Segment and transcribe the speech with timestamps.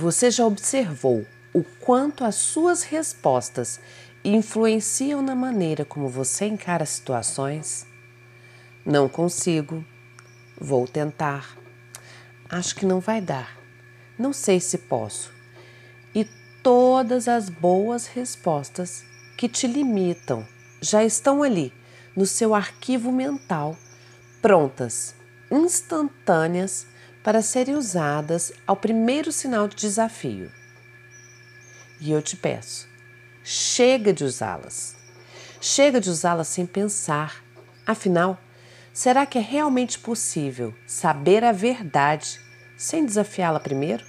[0.00, 3.78] Você já observou o quanto as suas respostas
[4.24, 7.86] influenciam na maneira como você encara situações?
[8.82, 9.84] Não consigo.
[10.58, 11.54] Vou tentar.
[12.48, 13.58] Acho que não vai dar.
[14.18, 15.30] Não sei se posso.
[16.14, 16.26] E
[16.62, 19.04] todas as boas respostas
[19.36, 20.48] que te limitam
[20.80, 21.74] já estão ali
[22.16, 23.76] no seu arquivo mental,
[24.40, 25.14] prontas,
[25.50, 26.86] instantâneas
[27.22, 30.50] para serem usadas ao primeiro sinal de desafio.
[32.00, 32.88] E eu te peço,
[33.44, 34.96] chega de usá-las.
[35.60, 37.44] Chega de usá-las sem pensar.
[37.86, 38.38] Afinal,
[38.92, 42.40] será que é realmente possível saber a verdade
[42.76, 44.04] sem desafiá-la primeiro?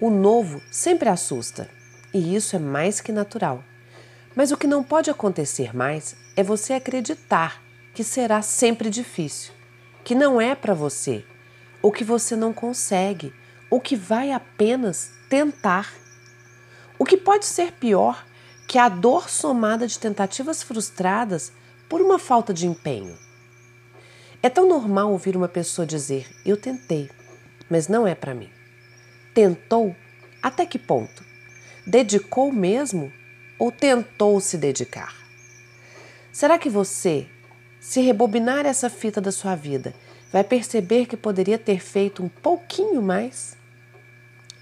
[0.00, 1.68] O novo sempre assusta,
[2.14, 3.64] e isso é mais que natural.
[4.36, 7.60] Mas o que não pode acontecer mais é você acreditar
[7.92, 9.52] que será sempre difícil,
[10.04, 11.24] que não é para você,
[11.82, 13.32] ou que você não consegue,
[13.70, 15.92] ou que vai apenas tentar.
[16.98, 18.24] O que pode ser pior
[18.66, 21.52] que a dor somada de tentativas frustradas
[21.88, 23.16] por uma falta de empenho.
[24.42, 27.10] É tão normal ouvir uma pessoa dizer: Eu tentei,
[27.68, 28.50] mas não é para mim.
[29.34, 29.96] Tentou?
[30.42, 31.24] Até que ponto?
[31.86, 33.12] Dedicou mesmo
[33.58, 35.16] ou tentou se dedicar?
[36.30, 37.26] Será que você,
[37.88, 39.94] se rebobinar essa fita da sua vida,
[40.30, 43.56] vai perceber que poderia ter feito um pouquinho mais?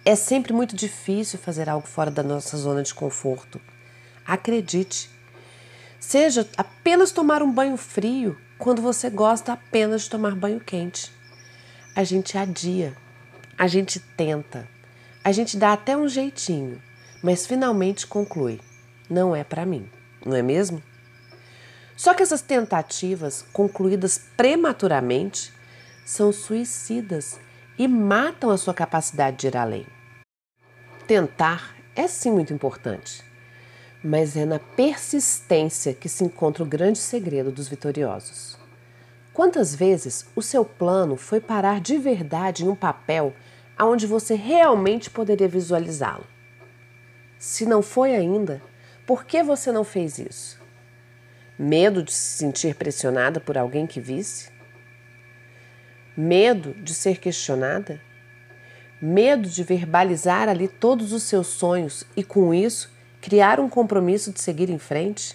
[0.04, 3.60] É sempre muito difícil fazer algo fora da nossa zona de conforto.
[4.24, 5.10] Acredite.
[5.98, 11.10] Seja apenas tomar um banho frio quando você gosta apenas de tomar banho quente.
[11.96, 12.96] A gente adia,
[13.58, 14.68] a gente tenta,
[15.24, 16.80] a gente dá até um jeitinho,
[17.24, 18.60] mas finalmente conclui:
[19.10, 19.90] não é para mim,
[20.24, 20.80] não é mesmo?
[21.96, 25.52] Só que essas tentativas, concluídas prematuramente,
[26.04, 27.40] são suicidas
[27.78, 29.86] e matam a sua capacidade de ir além.
[31.06, 33.24] Tentar é sim muito importante,
[34.04, 38.58] mas é na persistência que se encontra o grande segredo dos vitoriosos.
[39.32, 43.34] Quantas vezes o seu plano foi parar de verdade em um papel
[43.76, 46.26] aonde você realmente poderia visualizá-lo?
[47.38, 48.62] Se não foi ainda,
[49.06, 50.65] por que você não fez isso?
[51.58, 54.50] Medo de se sentir pressionada por alguém que visse?
[56.14, 57.98] Medo de ser questionada?
[59.00, 64.40] Medo de verbalizar ali todos os seus sonhos e, com isso, criar um compromisso de
[64.40, 65.34] seguir em frente?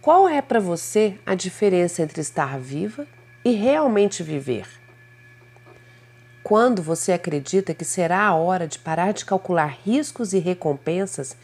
[0.00, 3.06] Qual é para você a diferença entre estar viva
[3.44, 4.68] e realmente viver?
[6.44, 11.36] Quando você acredita que será a hora de parar de calcular riscos e recompensas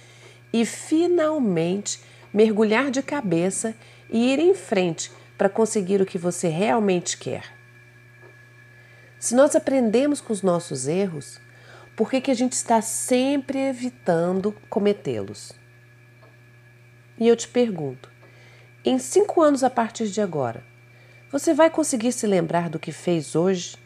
[0.53, 2.01] e finalmente
[2.33, 3.75] mergulhar de cabeça
[4.11, 7.45] e ir em frente para conseguir o que você realmente quer.
[9.19, 11.41] Se nós aprendemos com os nossos erros,
[11.97, 15.53] por que, que a gente está sempre evitando cometê-los?
[17.19, 18.11] E eu te pergunto:
[18.85, 20.65] em cinco anos a partir de agora,
[21.31, 23.77] você vai conseguir se lembrar do que fez hoje?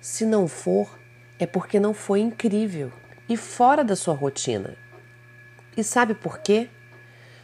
[0.00, 0.98] Se não for,
[1.38, 2.92] é porque não foi incrível
[3.28, 4.76] e fora da sua rotina.
[5.76, 6.68] E sabe por quê?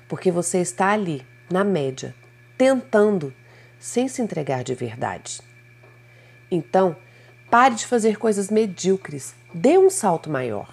[0.08, 2.14] Porque você está ali, na média,
[2.56, 3.34] tentando,
[3.78, 5.40] sem se entregar de verdade.
[6.50, 6.96] Então,
[7.50, 10.72] pare de fazer coisas medíocres, dê um salto maior.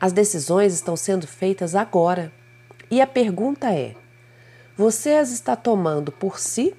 [0.00, 2.32] As decisões estão sendo feitas agora.
[2.90, 3.94] E a pergunta é:
[4.76, 6.74] você as está tomando por si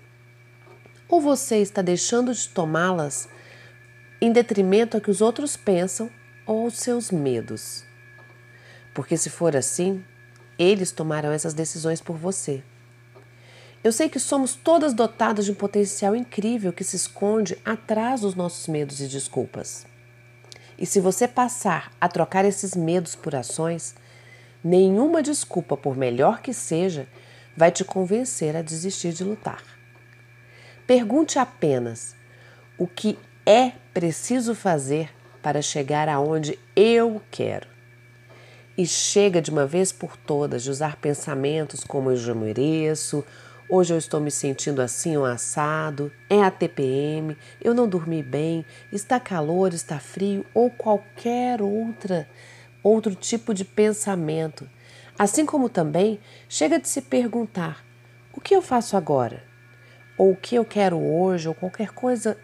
[1.08, 3.30] ou você está deixando de tomá-las
[4.20, 6.10] em detrimento a que os outros pensam
[6.46, 7.86] ou aos seus medos?
[8.94, 10.04] Porque se for assim,
[10.58, 12.64] eles tomarão essas decisões por você.
[13.84, 18.36] Eu sei que somos todas dotadas de um potencial incrível que se esconde atrás dos
[18.36, 19.88] nossos medos e desculpas.
[20.78, 23.96] E se você passar a trocar esses medos por ações,
[24.64, 27.08] nenhuma desculpa, por melhor que seja,
[27.56, 29.64] vai te convencer a desistir de lutar.
[30.86, 32.16] Pergunte apenas
[32.78, 35.10] o que é preciso fazer
[35.42, 37.71] para chegar aonde eu quero.
[38.78, 43.24] E chega de uma vez por todas de usar pensamentos como eu já mereço,
[43.70, 48.66] hoje eu estou me sentindo assim ou assado, é a TPM, eu não dormi bem,
[48.92, 52.28] está calor, está frio ou qualquer outra
[52.84, 54.68] outro tipo de pensamento.
[55.18, 56.20] Assim como também
[56.50, 57.84] chega de se perguntar:
[58.34, 59.44] o que eu faço agora?
[60.18, 62.38] Ou o que eu quero hoje, ou qualquer coisa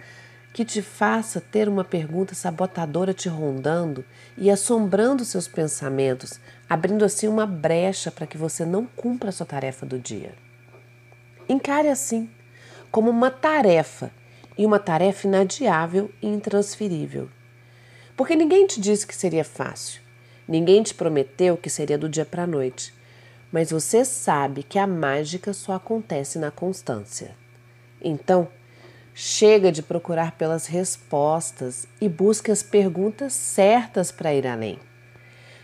[0.58, 4.04] que te faça ter uma pergunta sabotadora te rondando
[4.36, 9.46] e assombrando seus pensamentos, abrindo assim uma brecha para que você não cumpra a sua
[9.46, 10.34] tarefa do dia.
[11.48, 12.28] Encare assim,
[12.90, 14.10] como uma tarefa
[14.58, 17.30] e uma tarefa inadiável e intransferível.
[18.16, 20.02] Porque ninguém te disse que seria fácil.
[20.48, 22.92] Ninguém te prometeu que seria do dia para a noite.
[23.52, 27.36] Mas você sabe que a mágica só acontece na constância.
[28.02, 28.48] Então,
[29.20, 34.80] chega de procurar pelas respostas e busque as perguntas certas para ir além.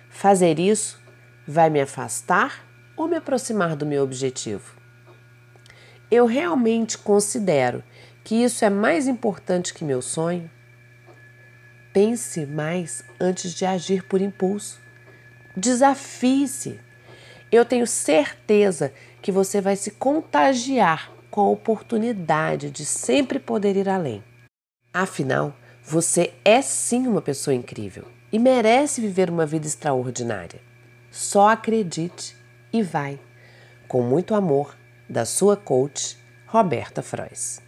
[0.09, 0.99] Fazer isso
[1.47, 2.65] vai me afastar
[2.97, 4.75] ou me aproximar do meu objetivo?
[6.09, 7.83] Eu realmente considero
[8.23, 10.49] que isso é mais importante que meu sonho?
[11.93, 14.81] Pense mais antes de agir por impulso.
[15.55, 16.79] Desafie-se.
[17.51, 18.91] Eu tenho certeza
[19.21, 24.23] que você vai se contagiar com a oportunidade de sempre poder ir além.
[24.93, 25.51] Afinal,
[25.83, 30.61] você é sim uma pessoa incrível e merece viver uma vida extraordinária.
[31.09, 32.37] Só acredite
[32.71, 33.19] e vai.
[33.87, 34.77] Com muito amor,
[35.09, 37.59] da sua coach, Roberta Frois.